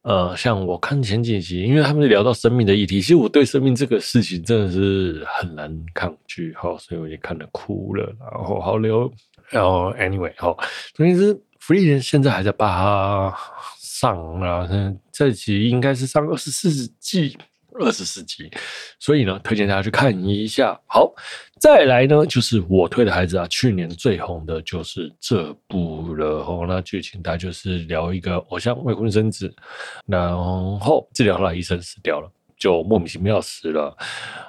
[0.00, 9.12] 呃，像我看前几集，因为他们聊到生命的议题，其实我对生命这个事情真的是很难抗拒，好，所以我也看了哭了，然后好流，
[9.50, 10.56] 然后 anyway 好，
[10.94, 11.42] 总之是。
[11.60, 13.38] 芙莉莲现在还在巴哈
[13.78, 14.66] 上啊，
[15.12, 17.36] 这集应该是上二十四集，
[17.78, 18.50] 二十四集，
[18.98, 20.80] 所以呢，推荐大家去看一下。
[20.86, 21.12] 好，
[21.60, 26.42] 再来呢，就是我推的孩子啊，去年最红的就是这部了。
[26.46, 29.54] 哦，那剧情大概就是聊一个偶像未婚生子，
[30.06, 33.94] 然后治疗好医生死掉了，就莫名其妙死了。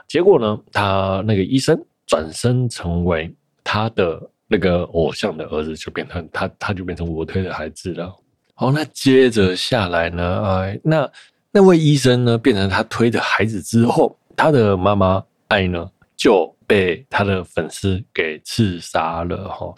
[0.07, 4.29] 结果呢，他那个医生转身成为他的。
[4.51, 8.12] 那个偶像的儿子就变成他，他就变成我推的孩子了。
[8.55, 10.43] 好，那接着下来呢？
[10.43, 11.09] 哎，那
[11.51, 19.47] 那位医生呢，变成他推的孩子之后，他的妈妈爱呢就被他的粉丝给刺杀了。
[19.49, 19.73] 哈，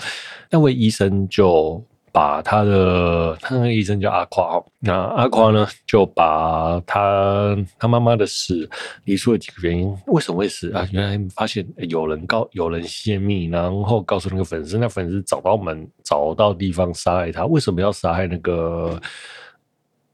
[0.50, 8.70] 那位医生就把他的他那个医生叫阿夸哦，那阿夸呢就把他他妈妈的死
[9.06, 10.86] 理出了几个原因，为什么会死啊？
[10.92, 19.02] 原来发现有人告有人泄密，然后告诉那个粉丝，那粉丝找到门找到地方杀害他，为什么要杀害那个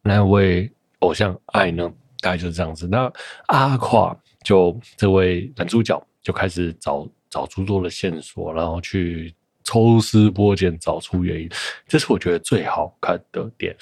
[0.03, 1.91] 那位偶像爱呢？
[2.21, 2.87] 大概就是这样子。
[2.87, 3.11] 那
[3.47, 9.33] 阿夸就这位男主角就开始找找诸多的线索，然后去。
[9.67, 11.49] 抽丝剥茧找出原因，
[11.89, 13.75] 这是我觉得最好看的点。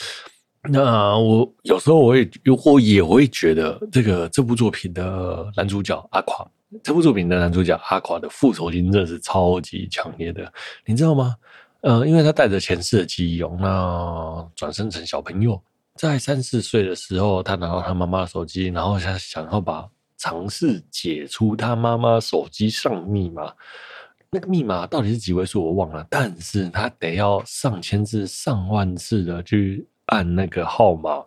[0.67, 2.27] 那我有时候我也
[2.63, 6.43] 我也会觉得，这个这部作品的男主角阿垮，
[6.83, 10.51] 这部作品的男主角阿垮的复仇心真的是超级强烈的，
[10.85, 11.35] 你知道吗？
[11.81, 15.61] 呃，因为他带着前世的记忆，那转生成小朋友，
[15.97, 23.53] 在三四岁的时候，他拿到他妈妈的手机，然后他想要把尝试解除他妈妈手机上密码。
[24.35, 31.23] 那个密码到底是几位数我忘了，但是他得要上千次、上万次的去按那个号码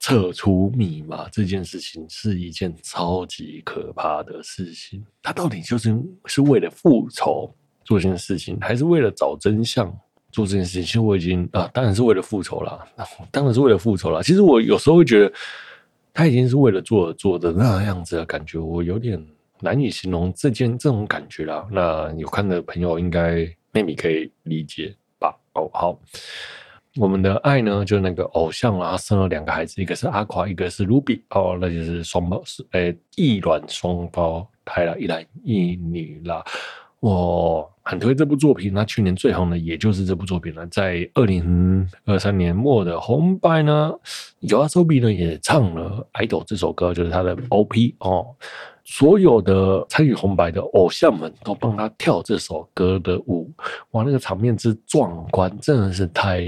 [0.00, 5.04] 撤除密码，这件事情是一件超级可怕的事情。
[5.22, 9.94] 他到底就是是为了复仇做这件事情，还是为了找真相
[10.32, 10.82] 做这件事情？
[10.82, 12.82] 其实我已经啊，当然是为了复仇了，
[13.30, 14.22] 当然是为了复仇了。
[14.22, 15.30] 其实我有时候会觉得，
[16.14, 19.22] 他已经是为了做而做的那样子的感觉，我有点。
[19.60, 21.66] 难以形容这件这种感觉啦。
[21.70, 25.36] 那有看的朋友应该妹妹可以理解吧？
[25.54, 25.98] 哦，好，
[26.96, 36.44] 我们的爱呢，就那个偶像啊，生了两个孩子，一个是阿夸，一个是 Ruby 哦，那就是双胞是诶，异卵双胞胎了，一男一女啦。
[37.00, 40.66] 我很推这部作品，那去年最红的也就是这部作品了。
[40.68, 43.92] 在二零二三年末的红白呢
[44.40, 48.26] ，YOASOBI 呢也唱了《idol》这首歌，就是他的 OP 哦。
[48.88, 53.52] 所有的参与红白的偶像们都帮他跳这首歌的舞，
[53.90, 56.44] 哇，那个场面之壮观，真的是太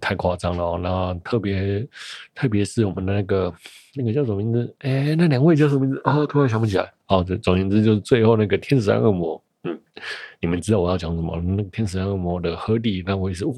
[0.00, 0.78] 太夸张了哦。
[0.80, 1.86] 那特别
[2.32, 3.52] 特别是我们的那个
[3.96, 4.74] 那个叫什么名字？
[4.78, 6.00] 哎，那两位叫什么名字？
[6.04, 6.90] 哦，突然想不起来。
[7.08, 9.43] 哦，这总言之就是最后那个天使和恶魔。
[9.64, 9.78] 嗯，
[10.40, 11.40] 你们知道我要讲什么？
[11.40, 13.54] 那个天使和恶魔的合体，那我也是，哇，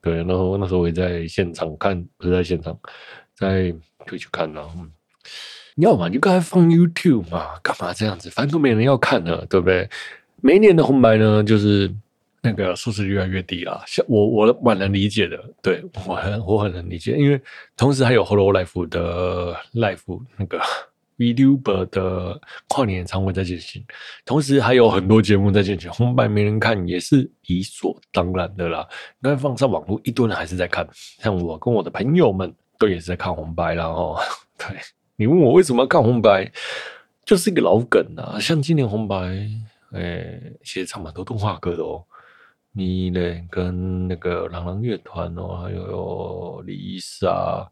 [0.00, 2.78] 对，然后那时候我也在现场看，不是在现场，
[3.34, 3.74] 在
[4.06, 4.68] 可以去看了。
[4.76, 4.90] 嗯。
[5.78, 8.30] 你要嘛，就刚才放 YouTube 嘛，干嘛这样子？
[8.30, 9.86] 反正都没人要看了，对不对？
[10.40, 11.92] 每一年的红白呢，就是
[12.40, 13.82] 那个收视率越来越低啊。
[13.86, 17.38] 像我，我蛮能理解的，对我很我很能理解，因为
[17.76, 20.58] 同时还有 Hello Life 的 Life 那个
[21.18, 23.84] VTuber 的跨年演唱会在进行，
[24.24, 25.90] 同时还有很多节目在进行。
[25.90, 28.86] 红白没人看也是理所当然的啦。
[29.20, 30.86] 你看放上网络，一堆人还是在看。
[30.92, 34.18] 像我跟我的朋友们都也是在看红白啦哦，
[34.58, 34.68] 对。
[35.16, 36.52] 你问我为什么要看红白，
[37.24, 38.38] 就是一个老梗啊。
[38.38, 39.16] 像今年红白，
[39.92, 42.04] 哎、欸，其实唱蛮多动画歌的哦。
[42.72, 43.18] 你呢，
[43.50, 47.66] 跟那个朗朗乐团哦，还有李莎，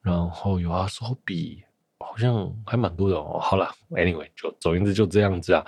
[0.00, 1.64] 然后有阿索比，
[2.00, 3.38] 好像还蛮多的哦。
[3.40, 5.64] 好了，anyway，就总言之就这样子啊。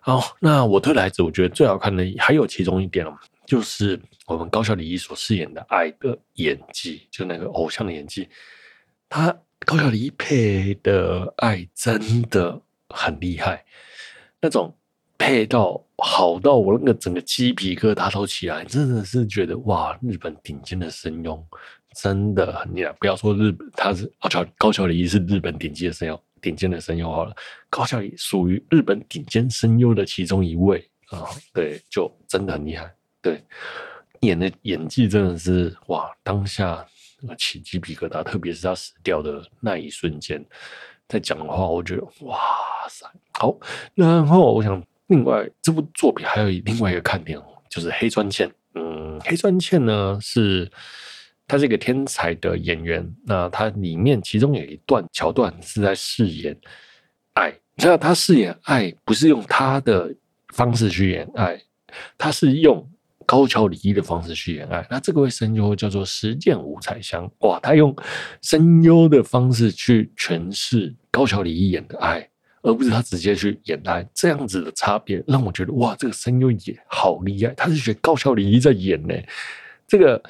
[0.00, 8.28] 好，那我推来子，我觉得最好看的还有其中一点哦，就是我们高桥李依所饰演的爱的演技，就那个偶像的演技，
[9.08, 9.36] 他。
[9.64, 12.60] 高桥李依配的爱真的
[12.90, 13.64] 很厉害，
[14.40, 14.72] 那种
[15.16, 21.44] 配到好到我那个整个鸡皮疙瘩都起来，真的是觉得哇，日本顶尖的声优
[21.96, 22.92] 真的很厉害。
[23.00, 27.34] 不要说日本，他是高桥高桥李依是日本顶尖的声优，顶尖的声优好了，
[27.70, 33.42] 高桥李依属于日本顶尖声优的其中一位啊，对，就真的很厉害，对，
[34.20, 36.86] 演的演技真的是哇，当下。
[37.38, 40.44] 起鸡皮疙瘩，特别是他死掉的那一瞬间，
[41.08, 42.38] 在讲的话，我觉得哇
[42.90, 43.58] 塞，好。
[43.94, 48.48] 然后我想，另外这部作品还有另外一个看点哦，就是黑川茜。
[48.74, 50.70] 嗯，黑川茜呢是，
[51.46, 53.06] 他是一个天才的演员。
[53.24, 56.56] 那他里面其中有一段桥段是在饰演
[57.34, 60.14] 爱，那他饰演爱不是用他的
[60.54, 61.60] 方式去演爱，
[62.16, 62.88] 他是用。
[63.28, 67.92] 高桥李依的方式去演爱，那这个位声优叫做石见五彩香，哇，他用
[68.40, 72.30] 声优的方式去诠释高桥李依演的爱，
[72.62, 79.14] 而不是他直接去演爱，这样子的差别让我觉得哇，这个声优也好厉害，他是学高桥李依在演呢，
[79.88, 80.22] 这个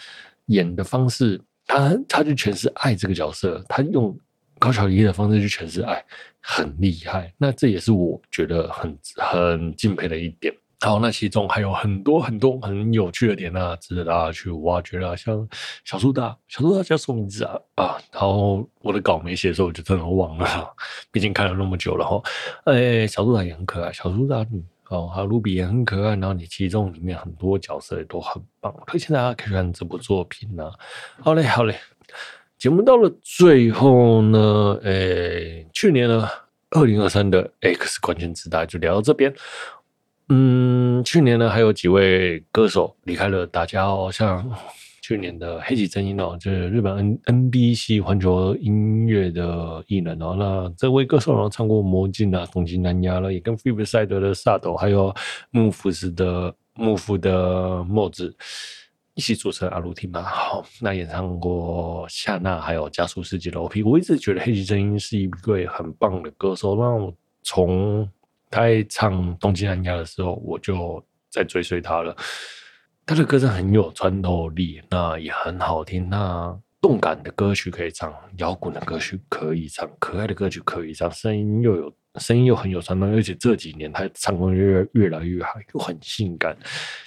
[0.47, 4.17] 演的方式，他他就诠释爱这个角色，他用
[4.59, 6.05] 高桥李依的方式去诠释爱，
[6.41, 10.55] 很厉害，那这也是我觉得很很敬佩的一点。
[10.81, 15.17] 好，那其中还有很多很多很有趣的点啊，值得大家去挖掘啊。
[15.17, 15.49] 像
[15.85, 17.59] 小苏打，小苏打叫什么名字啊？
[17.77, 20.71] 啊，然后我的稿没写的时候，我就真的忘了，
[21.11, 22.23] 毕竟看了那么久了哈。
[22.67, 24.47] 哎，小苏打也很可爱，小苏打，
[24.89, 30.73] 哦，还有卢比也很可爱，然后你其中里面很多角色也都很棒，推荐大家可以看这部作品呢、啊。
[31.21, 31.77] 好嘞，好嘞，
[32.57, 36.29] 节目到了最后呢，诶，去年呢，
[36.71, 39.35] 二零二三的 X 关键词大家就聊到这边。
[40.29, 44.51] 嗯，去年呢还有几位歌手离开了大家哦，像。
[45.07, 50.35] 去年的黑崎真音哦，就是日本 N N B C 环球音乐的艺人哦。
[50.37, 55.15] 那这位歌手呢，唱过《魔镜》啊，《东京南亚》了，也跟 Flipside 的萨斗，还有
[55.53, 58.37] 幕府斯的幕府的墨子
[59.15, 60.21] 一起组成阿鲁提马。
[60.23, 63.85] 好，那也唱过夏娜，还有加速世界的 OP。
[63.85, 66.75] 我一直觉得黑崎真音是一位很棒的歌手。
[66.75, 68.11] 那我从
[68.51, 71.01] 他唱《东京南亚》的时候，我就
[71.31, 72.17] 在追随他了。
[73.07, 76.11] 他的歌声很有穿透力，那也很好听。
[76.11, 86.57] 那动感的歌曲可以唱，摇滚的歌曲可以唱，可爱的歌曲可以唱，声音又有声音又很有穿透力，而且这几年他唱功越越来越好，又很性感。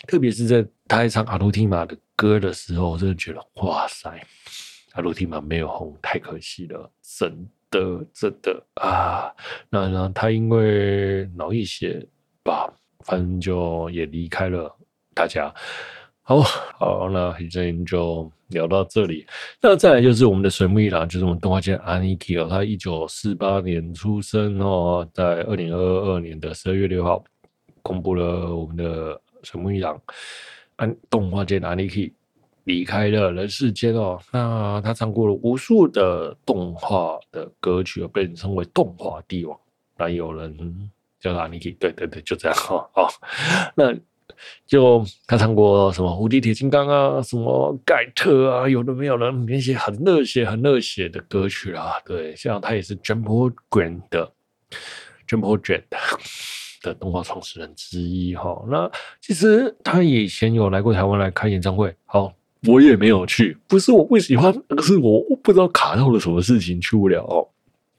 [0.08, 4.10] 特别是在他在唱阿鲁提玛的歌的时候，我真的觉得哇塞，
[4.94, 9.30] 阿鲁提玛没有红太可惜了，真的真的啊。
[9.70, 12.08] 那然后他因为脑溢血
[12.42, 12.74] 吧，
[13.04, 14.74] 反正就也离开了。
[15.20, 15.54] 大家
[16.22, 19.28] 好，好，那今天就聊到这里。
[19.60, 27.22] 那再来就是我们的水木一郎，就是我们动画界的 Aniki 哦，他一九四八年出生哦，在二零二二年的十二月六号
[27.82, 30.02] 公布了我们的水木一郎，
[30.78, 32.14] 安动画界的 Aniki
[32.64, 34.18] 离开了人世间哦。
[34.32, 39.60] 那他唱过了无数的动画的歌曲，被人称为动画帝王。
[39.98, 40.90] 那有人
[41.20, 42.90] 叫他 Aniki，对对对，就这样哈。
[42.94, 43.10] 好，
[43.76, 43.94] 那。
[44.66, 51.94] 就他唱过什么《无敌铁金刚》啊，什么盖特啊，有的没有的那些很热血、很热血的歌曲啊。
[52.06, 54.32] 对，像他也是 Jump Green 的
[55.28, 55.84] Jump Jet
[56.82, 58.64] 的动画创始人之一哈。
[58.70, 62.34] 那其实他以前有来过台湾来开演唱会，好，
[62.68, 67.48] 我也没有去，不是我不喜欢，而是我不知道卡到了什么事情去不了哦。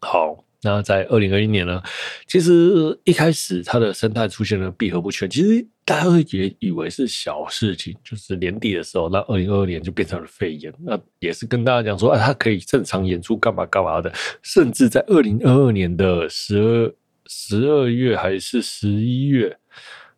[0.00, 0.39] 好。
[0.62, 1.82] 那在二零二一年呢，
[2.26, 16.94] 其实一开始它的生态出现了闭合不全，其实大家也以为是小事情，就是年底的时候，那二零二二年就变成了肺炎，那也是跟大家讲说，啊，它可以正常演出干嘛干嘛的，甚至在二零二二年的十二
[17.26, 19.56] 十二月还是十一月，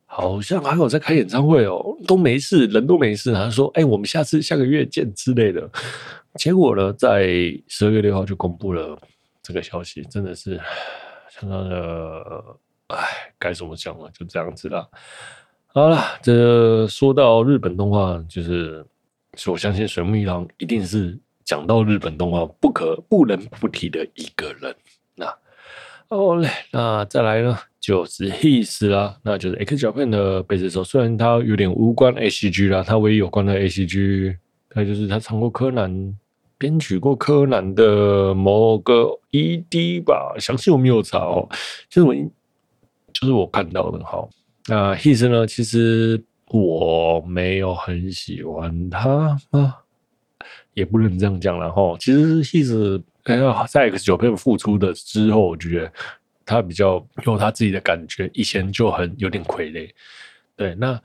[0.07, 5.71] 好像还有在开演唱会哦，都没事，人都没事，他说，哎，我们下次下个月见之类的，
[6.35, 7.29] 结果呢，在
[7.69, 8.99] 十二月六号就公布了。
[9.43, 10.61] 这个消息真的是
[11.29, 12.57] 相当的，
[12.89, 12.97] 哎，
[13.39, 14.09] 该怎么讲呢？
[14.13, 14.89] 就这样子啦。
[15.67, 18.87] 好了，这说到日本动画，就是
[19.47, 24.77] 我相信水木一郎一定是讲到日本动画不可不能不提的一个人。
[25.17, 25.27] 那
[26.09, 30.85] 好嘞，那再来呢，就是 His 啦，那就是 X Japan 的贝斯手。
[30.85, 34.37] 虽然他有点无关 ACG 啦，他唯一有关的 ACG，
[34.71, 36.17] 他就是他唱过柯南。
[36.63, 41.49] 编曲过柯南的某个 ED 吧，详细我没有查哦。
[41.89, 42.15] 就是我，
[43.13, 44.29] 就是我看到的哈。
[44.69, 45.45] 那 His 呢？
[45.45, 49.75] 其实我没有很喜欢他啊，
[50.75, 51.97] 也不能这样讲了哈。
[51.99, 53.03] 其实 His
[53.69, 55.93] 在 X 九片复出的之后，我觉得
[56.47, 59.91] 他比较有他自己的感觉，以前就很有点傀儡。
[60.55, 61.03] 对，那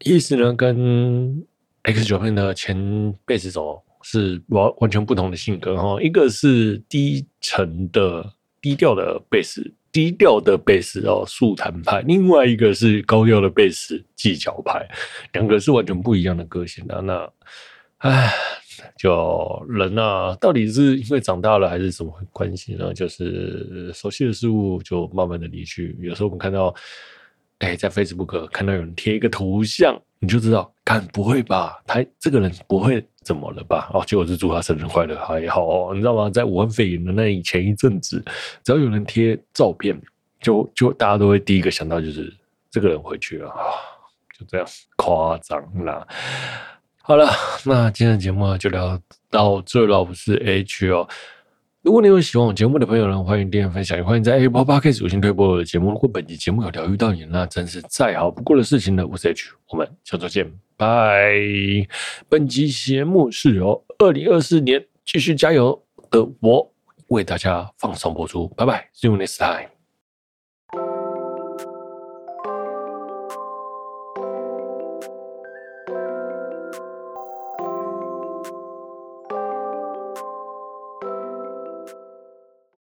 [0.00, 0.54] His 呢？
[0.54, 1.44] 跟
[1.82, 3.82] X 九片的前贝斯手。
[4.04, 14.86] 是完完全不同的性格哈，一个是低沉的低调的贝斯，低调的贝斯哦，速弹派；另外一个是高调的贝斯，技巧派。
[15.32, 17.00] 两个是完全不一样的个性的。
[17.00, 17.32] 那，
[17.98, 18.30] 唉，
[18.98, 22.92] 就人啊，到底是因为长大了还是什么关系呢？
[22.92, 25.96] 就是熟悉的事物就慢慢的离去。
[26.00, 26.74] 有时候我们看到，
[27.58, 30.00] 哎，在 Facebook 看到有人贴一个图像。
[30.20, 31.76] 你就知道，看不会吧？
[31.86, 33.90] 他这个人不会怎么了吧？
[33.92, 36.30] 哦，结果是祝他生日快乐，还好哦，你知道吗？
[36.30, 38.24] 在武汉肺炎的那前一阵子，
[38.64, 40.00] 只要有人贴照片，
[40.40, 42.32] 就就大家都会第一个想到就是
[42.70, 43.60] 这个人回去了啊，
[44.38, 46.06] 就这样夸张啦。
[47.02, 47.28] 好了，
[47.66, 48.98] 那今天的节目就聊
[49.28, 51.06] 到这了，我是 H 哦。
[51.84, 55.90] 如果你有喜欢我节目的朋友呢，欢迎订阅分享，也欢迎在 Apple Podcast 五星推播我的节目。
[55.90, 59.06] 如果本期节目有疗愈到你，那真是再好不过的事情了。
[59.06, 61.34] 我是 H，我们下周见，拜。
[62.26, 65.78] 本期节目是由二零二四年继续加油
[66.10, 66.72] 的我
[67.08, 69.73] 为大家放送播出，拜拜，See you next time。